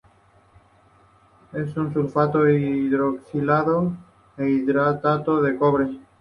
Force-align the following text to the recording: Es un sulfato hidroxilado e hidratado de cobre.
Es 1.53 1.77
un 1.77 1.93
sulfato 1.93 2.49
hidroxilado 2.49 3.95
e 4.35 4.49
hidratado 4.49 5.43
de 5.43 5.55
cobre. 5.57 5.99